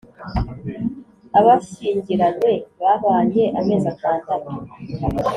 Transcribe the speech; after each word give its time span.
abashyingiranywe 1.39 2.51
babanye 2.81 3.43
amezi 3.59 3.85
atandatu 3.93 4.53